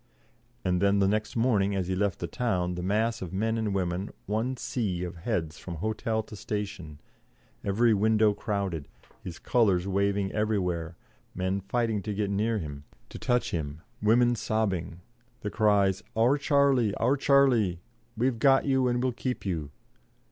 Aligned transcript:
And 0.65 0.81
then 0.81 0.97
the 0.97 1.07
next 1.07 1.35
morning, 1.35 1.75
as 1.75 1.87
he 1.87 1.95
left 1.95 2.17
the 2.17 2.25
town, 2.25 2.73
the 2.73 2.81
mass 2.81 3.21
of 3.21 3.31
men 3.31 3.55
and 3.55 3.71
women, 3.71 4.09
one 4.25 4.57
sea 4.57 5.03
of 5.03 5.17
heads 5.17 5.59
from 5.59 5.75
hotel 5.75 6.23
to 6.23 6.35
station, 6.35 6.99
every 7.63 7.93
window 7.93 8.33
crowded, 8.33 8.87
his 9.23 9.37
colours 9.37 9.87
waving 9.87 10.31
everywhere, 10.31 10.97
men 11.35 11.61
fighting 11.61 12.01
to 12.01 12.15
get 12.15 12.31
near 12.31 12.57
him, 12.57 12.83
to 13.09 13.19
touch 13.19 13.51
him, 13.51 13.81
women 14.01 14.33
sobbing, 14.35 15.01
the 15.41 15.51
cries, 15.51 16.01
"Our 16.15 16.39
Charlie, 16.39 16.95
our 16.95 17.15
Charlie; 17.15 17.79
we've 18.17 18.39
got 18.39 18.65
you 18.65 18.87
and 18.87 19.03
we'll 19.03 19.11
keep 19.13 19.45
you." 19.45 19.69